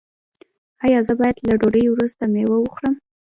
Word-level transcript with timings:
ایا 0.85 0.99
زه 1.07 1.13
باید 1.19 1.37
له 1.47 1.53
ډوډۍ 1.61 1.85
وروسته 1.89 2.23
میوه 2.33 2.57
وخورم؟ 2.59 2.95